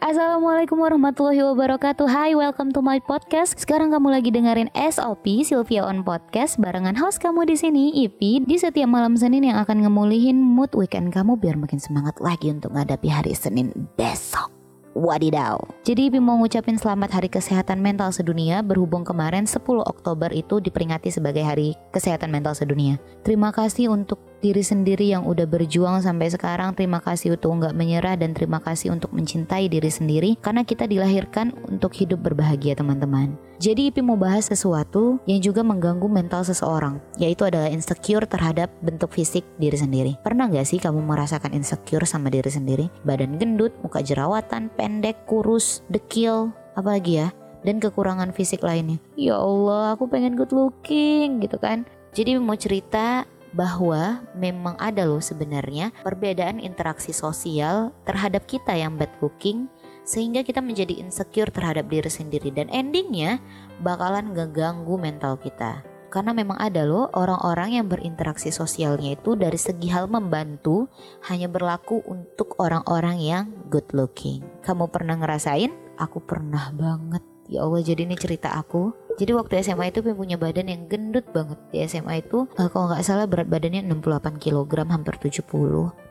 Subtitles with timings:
[0.00, 6.00] Assalamualaikum warahmatullahi wabarakatuh Hai welcome to my podcast Sekarang kamu lagi dengerin SOP Sylvia on
[6.00, 10.72] Podcast Barengan host kamu di sini Ipi Di setiap malam Senin yang akan ngemulihin mood
[10.72, 14.48] weekend kamu Biar makin semangat lagi untuk menghadapi hari Senin besok
[14.96, 15.60] Wadidaw.
[15.86, 21.14] Jadi Ipi mau ngucapin selamat Hari Kesehatan Mental Sedunia berhubung kemarin 10 Oktober itu diperingati
[21.14, 22.98] sebagai Hari Kesehatan Mental Sedunia.
[23.22, 26.72] Terima kasih untuk diri sendiri yang udah berjuang sampai sekarang.
[26.72, 31.52] Terima kasih untuk nggak menyerah dan terima kasih untuk mencintai diri sendiri karena kita dilahirkan
[31.68, 33.36] untuk hidup berbahagia teman-teman.
[33.60, 39.12] Jadi Ipi mau bahas sesuatu yang juga mengganggu mental seseorang, yaitu adalah insecure terhadap bentuk
[39.12, 40.12] fisik diri sendiri.
[40.24, 42.88] Pernah gak sih kamu merasakan insecure sama diri sendiri?
[43.04, 47.28] Badan gendut, muka jerawatan, pendek, kurus, dekil, apalagi ya?
[47.60, 48.96] Dan kekurangan fisik lainnya.
[49.20, 51.84] Ya Allah, aku pengen good looking gitu kan.
[52.16, 59.10] Jadi mau cerita bahwa memang ada loh sebenarnya perbedaan interaksi sosial terhadap kita yang bad
[59.18, 59.66] looking
[60.06, 63.38] sehingga kita menjadi insecure terhadap diri sendiri dan endingnya
[63.82, 65.86] bakalan ngeganggu mental kita.
[66.10, 70.90] Karena memang ada loh orang-orang yang berinteraksi sosialnya itu dari segi hal membantu
[71.30, 74.42] hanya berlaku untuk orang-orang yang good looking.
[74.66, 75.70] Kamu pernah ngerasain?
[76.02, 77.22] Aku pernah banget.
[77.46, 78.90] Ya Allah jadi ini cerita aku
[79.20, 81.60] jadi waktu SMA itu punya badan yang gendut banget.
[81.68, 85.44] Di SMA itu uh, kalau nggak salah berat badannya 68 kg hampir 70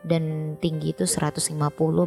[0.06, 1.58] dan tinggi itu 150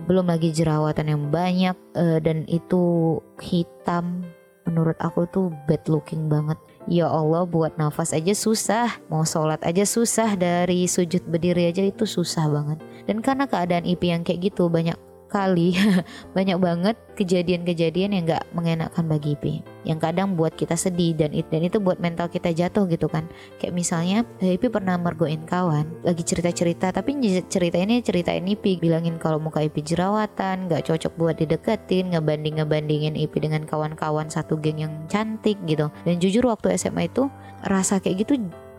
[0.06, 4.22] belum lagi jerawatan yang banyak uh, dan itu hitam.
[4.62, 6.54] Menurut aku tuh bad looking banget.
[6.86, 8.94] Ya Allah buat nafas aja susah.
[9.10, 10.38] Mau sholat aja susah.
[10.38, 12.78] Dari sujud berdiri aja itu susah banget.
[13.10, 14.94] Dan karena keadaan IP yang kayak gitu Banyak
[15.32, 15.72] kali.
[16.36, 19.64] Banyak banget kejadian-kejadian yang gak mengenakan bagi Ipi.
[19.88, 23.24] Yang kadang buat kita sedih dan itu dan itu buat mental kita jatuh gitu kan.
[23.56, 26.04] Kayak misalnya eh, Ipi pernah mergoin kawan.
[26.04, 27.16] Lagi cerita-cerita tapi
[27.48, 28.76] cerita ini cerita ini Ipi.
[28.76, 34.60] Bilangin kalau muka Ipi jerawatan gak cocok buat dideketin ngebanding ngebandingin Ipi dengan kawan-kawan satu
[34.60, 35.88] geng yang cantik gitu.
[36.04, 37.32] Dan jujur waktu SMA itu
[37.64, 38.36] rasa kayak gitu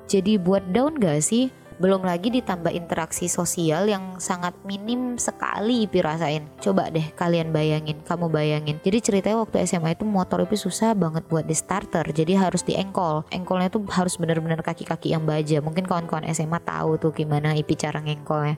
[0.07, 6.03] jadi buat down gak sih belum lagi ditambah interaksi sosial yang sangat minim sekali Ipi
[6.03, 6.45] rasain.
[6.61, 8.78] Coba deh kalian bayangin, kamu bayangin.
[8.81, 12.06] Jadi ceritanya waktu SMA itu motor Ipi susah banget buat di starter.
[12.09, 13.25] Jadi harus di engkol.
[13.33, 15.62] Engkolnya tuh harus bener-bener kaki-kaki yang baja.
[15.63, 18.57] Mungkin kawan-kawan SMA tahu tuh gimana Ipi cara ngengkolnya.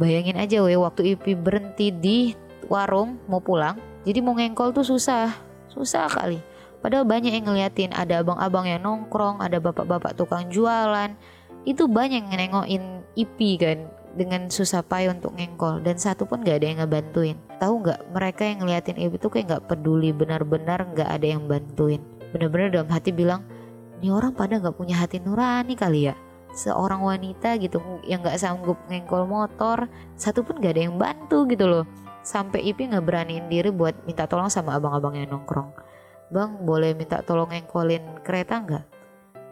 [0.00, 2.18] Bayangin aja weh waktu Ipi berhenti di
[2.66, 3.76] warung mau pulang.
[4.04, 5.32] Jadi mau ngengkol tuh susah.
[5.68, 6.54] Susah kali.
[6.84, 11.16] Padahal banyak yang ngeliatin ada abang-abang yang nongkrong, ada bapak-bapak tukang jualan,
[11.64, 12.84] itu banyak yang nengokin
[13.16, 15.82] IP kan dengan susah payah untuk ngengkol.
[15.82, 17.36] Dan satu pun gak ada yang ngebantuin.
[17.58, 22.00] Tahu nggak mereka yang ngeliatin IP tuh kayak nggak peduli benar-benar nggak ada yang bantuin.
[22.30, 23.42] Benar-benar dalam hati bilang
[24.02, 26.14] ini orang pada nggak punya hati nurani kali ya.
[26.54, 31.66] Seorang wanita gitu yang nggak sanggup ngengkol motor satu pun gak ada yang bantu gitu
[31.66, 31.84] loh.
[32.24, 35.72] Sampai IP nggak beraniin diri buat minta tolong sama abang-abang yang nongkrong.
[36.32, 38.84] Bang boleh minta tolong ngengkolin kereta nggak?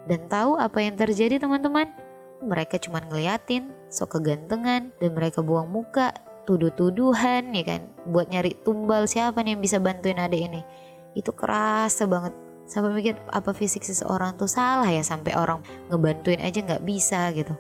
[0.02, 2.01] Dan tahu apa yang terjadi teman-teman
[2.42, 6.10] mereka cuma ngeliatin, sok kegantengan, dan mereka buang muka,
[6.44, 7.80] tuduh-tuduhan ya kan,
[8.10, 10.60] buat nyari tumbal siapa nih yang bisa bantuin adik ini.
[11.14, 12.34] Itu kerasa banget.
[12.66, 15.60] Sampai mikir apa fisik seseorang tuh salah ya sampai orang
[15.90, 17.54] ngebantuin aja nggak bisa gitu.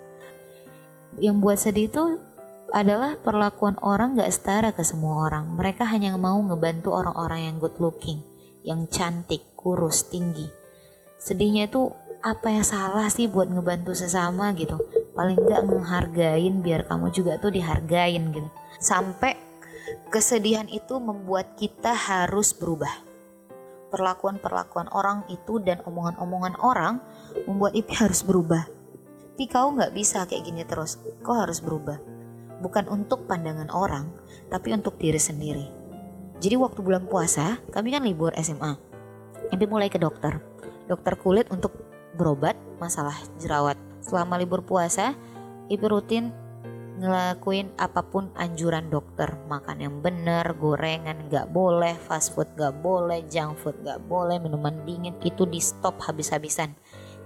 [1.20, 2.02] Yang buat sedih itu
[2.72, 5.44] adalah perlakuan orang gak setara ke semua orang.
[5.60, 8.24] Mereka hanya mau ngebantu orang-orang yang good looking,
[8.64, 10.48] yang cantik, kurus, tinggi.
[11.20, 14.78] Sedihnya itu apa yang salah sih buat ngebantu sesama gitu?
[15.18, 18.48] Paling nggak ngehargain biar kamu juga tuh dihargain gitu.
[18.78, 19.34] Sampai
[20.08, 22.94] kesedihan itu membuat kita harus berubah.
[23.90, 26.94] Perlakuan-perlakuan orang itu dan omongan-omongan orang
[27.44, 28.64] membuat Ipi harus berubah.
[29.34, 31.02] Tapi kau nggak bisa kayak gini terus.
[31.26, 31.98] Kau harus berubah.
[32.62, 34.06] Bukan untuk pandangan orang
[34.46, 35.66] tapi untuk diri sendiri.
[36.38, 38.78] Jadi waktu bulan puasa kami kan libur SMA
[39.50, 40.38] Ipi mulai ke dokter.
[40.86, 43.76] Dokter kulit untuk berobat masalah jerawat.
[44.02, 45.14] Selama libur puasa,
[45.70, 46.34] ibu rutin
[47.00, 53.24] ngelakuin apa pun anjuran dokter makan yang benar gorengan nggak boleh fast food nggak boleh
[53.32, 56.76] junk food nggak boleh minuman dingin itu di stop habis-habisan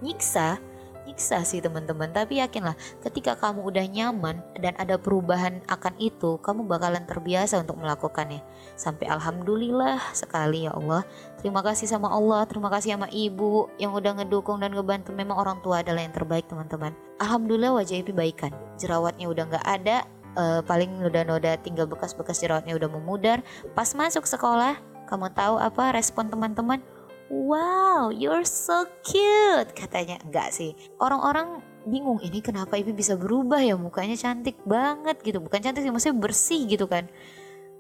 [0.06, 0.62] nyiksa
[1.06, 2.10] nyiksa sih teman-teman.
[2.10, 2.74] Tapi yakinlah
[3.06, 8.42] ketika kamu udah nyaman dan ada perubahan akan itu kamu bakalan terbiasa untuk melakukannya.
[8.74, 11.06] Sampai alhamdulillah sekali ya Allah.
[11.38, 15.14] Terima kasih sama Allah terima kasih sama ibu yang udah ngedukung dan ngebantu.
[15.14, 16.92] Memang orang tua adalah yang terbaik teman-teman.
[17.22, 18.50] Alhamdulillah wajah Ipi baikan.
[18.76, 20.04] Jerawatnya udah nggak ada
[20.36, 23.40] uh, paling noda-noda tinggal bekas-bekas jerawatnya udah memudar.
[23.72, 24.76] Pas masuk sekolah
[25.06, 26.82] kamu tahu apa respon teman-teman
[27.30, 30.18] wow you're so cute katanya.
[30.26, 30.72] Enggak sih.
[30.98, 33.78] Orang-orang bingung ini kenapa Ipi bisa berubah ya?
[33.78, 35.38] Mukanya cantik banget gitu.
[35.38, 37.06] Bukan cantik sih maksudnya bersih gitu kan.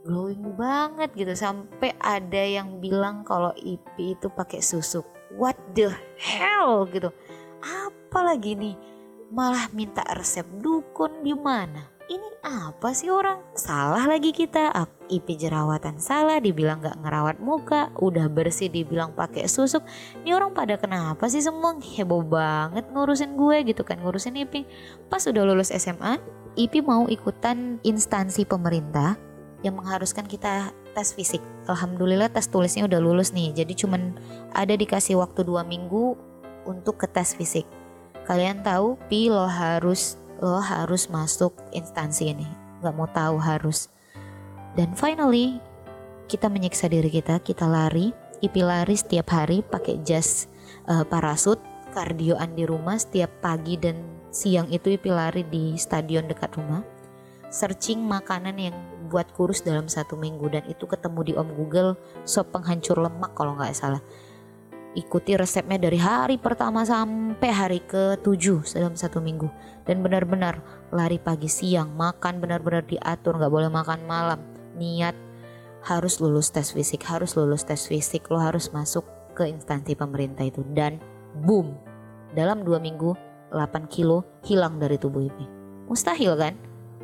[0.06, 1.34] Glowing banget gitu.
[1.34, 5.02] Sampai ada yang bilang kalau IP itu pakai susu.
[5.34, 7.10] What the hell gitu.
[7.64, 8.76] Apalagi nih?
[9.26, 14.70] Malah minta resep dukun di mana ini apa sih orang salah lagi kita
[15.10, 19.82] IP jerawatan salah dibilang gak ngerawat muka udah bersih dibilang pakai susuk
[20.22, 24.66] ini orang pada kenapa sih semua heboh banget ngurusin gue gitu kan ngurusin IP
[25.10, 26.22] pas udah lulus SMA
[26.56, 29.18] IP mau ikutan instansi pemerintah
[29.60, 31.44] yang mengharuskan kita tes fisik.
[31.68, 33.52] Alhamdulillah tes tulisnya udah lulus nih.
[33.52, 34.16] Jadi cuman
[34.56, 36.16] ada dikasih waktu dua minggu
[36.64, 37.68] untuk ke tes fisik.
[38.24, 42.48] Kalian tahu, pi lo harus lo harus masuk instansi ini.
[42.84, 43.88] Gak mau tahu harus.
[44.76, 45.60] Dan finally
[46.28, 48.12] kita menyiksa diri kita, kita lari,
[48.44, 50.50] ipi lari setiap hari pakai jas
[50.90, 51.56] uh, parasut,
[51.96, 53.96] kardioan di rumah setiap pagi dan
[54.28, 56.84] siang itu ipi lari di stadion dekat rumah
[57.48, 61.90] searching makanan yang buat kurus dalam satu minggu dan itu ketemu di Om Google
[62.26, 64.02] sop penghancur lemak kalau nggak salah
[64.96, 69.46] ikuti resepnya dari hari pertama sampai hari ke-7 dalam satu minggu.
[69.84, 74.40] Dan benar-benar lari pagi siang makan benar-benar diatur nggak boleh makan malam.
[74.80, 75.14] Niat
[75.86, 79.06] harus lulus tes fisik harus lulus tes fisik lo harus masuk
[79.36, 80.64] ke instansi pemerintah itu.
[80.72, 80.98] Dan
[81.44, 81.76] boom
[82.32, 83.14] dalam dua minggu
[83.52, 85.46] 8 kilo hilang dari tubuh ini.
[85.86, 86.54] Mustahil kan?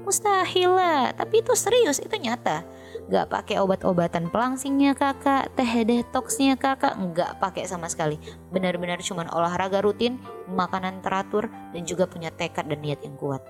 [0.03, 2.67] Mustahil lah, tapi itu serius, itu nyata.
[3.11, 8.17] Gak pakai obat-obatan pelangsingnya kakak, teh detoxnya kakak, nggak pakai sama sekali.
[8.53, 13.43] Benar-benar cuman olahraga rutin, makanan teratur, dan juga punya tekad dan niat yang kuat.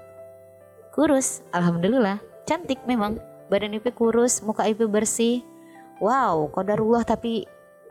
[0.93, 3.19] Kurus, alhamdulillah, cantik memang.
[3.53, 5.45] Badan IP kurus, muka IP bersih.
[6.01, 7.45] Wow, kodarullah tapi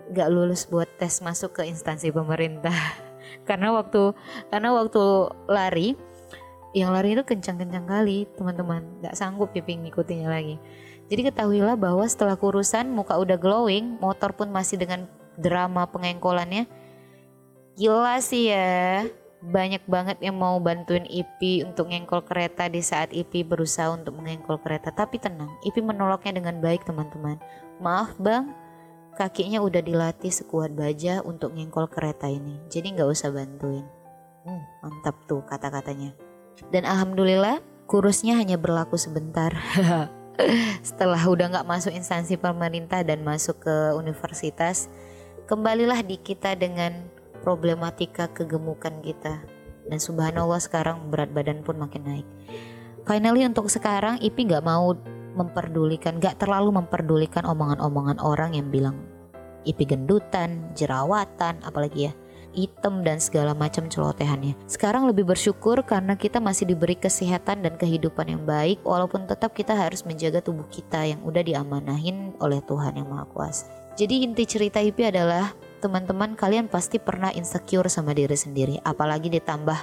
[0.09, 2.73] gak lulus buat tes masuk ke instansi pemerintah.
[3.47, 4.13] karena waktu
[4.51, 5.03] karena waktu
[5.47, 5.95] lari
[6.71, 9.03] yang lari itu kencang-kencang kali teman-teman.
[9.03, 10.55] Nggak sanggup pipi ngikutinya lagi.
[11.11, 16.71] Jadi ketahuilah bahwa setelah kurusan muka udah glowing motor pun masih dengan drama pengengkolannya.
[17.75, 19.03] Gila sih ya.
[19.41, 24.61] Banyak banget yang mau bantuin Ipi untuk ngengkol kereta di saat Ipi berusaha untuk mengengkol
[24.63, 24.95] kereta.
[24.95, 27.35] Tapi tenang Ipi menolaknya dengan baik teman-teman.
[27.83, 28.47] Maaf bang.
[29.11, 32.63] Kakinya udah dilatih sekuat baja untuk ngengkol kereta ini.
[32.71, 33.83] Jadi nggak usah bantuin.
[34.47, 36.30] Hmm, mantap tuh kata-katanya
[36.69, 37.59] dan alhamdulillah
[37.89, 39.51] kurusnya hanya berlaku sebentar.
[40.87, 44.87] Setelah udah nggak masuk instansi pemerintah dan masuk ke universitas,
[45.49, 47.09] kembalilah di kita dengan
[47.43, 49.43] problematika kegemukan kita.
[49.89, 52.27] Dan subhanallah sekarang berat badan pun makin naik.
[53.03, 54.93] Finally untuk sekarang Ipi nggak mau
[55.35, 59.03] memperdulikan, nggak terlalu memperdulikan omongan-omongan orang yang bilang
[59.61, 62.13] Ipi gendutan, jerawatan, apalagi ya
[62.51, 64.55] hitam dan segala macam celotehannya.
[64.67, 69.75] Sekarang lebih bersyukur karena kita masih diberi kesehatan dan kehidupan yang baik walaupun tetap kita
[69.75, 73.65] harus menjaga tubuh kita yang udah diamanahin oleh Tuhan yang Maha Kuasa.
[73.99, 75.51] Jadi inti cerita IP adalah
[75.83, 79.75] teman-teman kalian pasti pernah insecure sama diri sendiri apalagi ditambah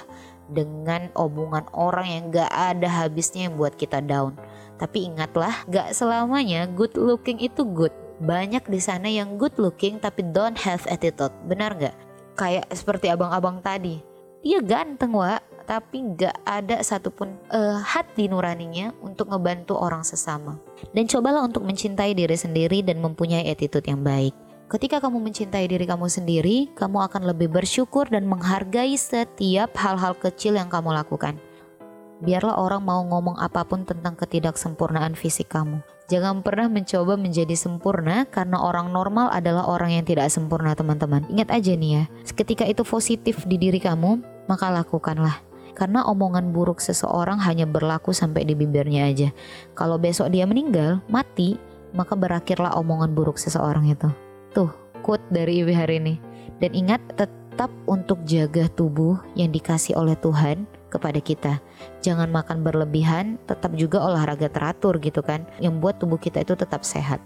[0.49, 4.33] dengan omongan orang yang gak ada habisnya yang buat kita down.
[4.81, 7.93] Tapi ingatlah, gak selamanya good looking itu good.
[8.19, 11.31] Banyak di sana yang good looking tapi don't have attitude.
[11.45, 11.95] Benar gak?
[12.39, 13.99] Kayak seperti abang-abang tadi
[14.39, 20.55] dia ganteng wa tapi nggak ada satupun uh, hati nuraninya untuk ngebantu orang sesama
[20.95, 24.31] dan cobalah untuk mencintai diri sendiri dan mempunyai attitude yang baik
[24.69, 30.53] Ketika kamu mencintai diri kamu sendiri, kamu akan lebih bersyukur dan menghargai setiap hal-hal kecil
[30.61, 31.41] yang kamu lakukan.
[32.21, 35.81] Biarlah orang mau ngomong apa pun tentang ketidaksempurnaan fisik kamu.
[36.09, 41.21] Jangan pernah mencoba menjadi sempurna karena orang normal adalah orang yang tidak sempurna teman-teman.
[41.29, 44.17] Ingat aja nih ya, ketika itu positif di diri kamu,
[44.49, 45.37] maka lakukanlah.
[45.77, 49.29] Karena omongan buruk seseorang hanya berlaku sampai di bibirnya aja.
[49.77, 51.61] Kalau besok dia meninggal, mati,
[51.93, 54.09] maka berakhirlah omongan buruk seseorang itu.
[54.49, 54.73] Tuh,
[55.05, 56.17] quote dari Iwi hari ini.
[56.57, 61.61] Dan ingat tetap untuk jaga tubuh yang dikasih oleh Tuhan kepada kita.
[62.01, 66.81] Jangan makan berlebihan, tetap juga olahraga teratur gitu kan, yang buat tubuh kita itu tetap
[66.81, 67.21] sehat.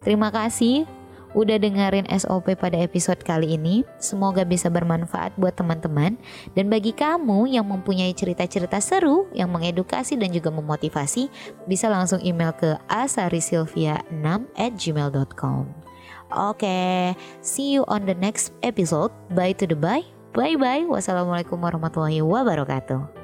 [0.00, 0.88] Terima kasih
[1.34, 3.84] udah dengerin SOP pada episode kali ini.
[4.02, 6.18] Semoga bisa bermanfaat buat teman-teman
[6.58, 11.30] dan bagi kamu yang mempunyai cerita-cerita seru yang mengedukasi dan juga memotivasi,
[11.70, 15.66] bisa langsung email ke asarisilvia6@gmail.com.
[16.30, 19.10] Oke, okay, see you on the next episode.
[19.34, 20.19] Bye to the bye.
[20.30, 20.86] Bye bye.
[20.86, 23.19] Wassalamualaikum warahmatullahi wabarakatuh.